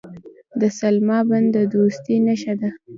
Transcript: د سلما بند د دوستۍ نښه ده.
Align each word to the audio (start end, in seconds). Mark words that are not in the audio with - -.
د 0.59 0.61
سلما 0.79 1.19
بند 1.29 1.47
د 1.55 1.57
دوستۍ 1.73 2.15
نښه 2.25 2.53
ده. 2.61 2.69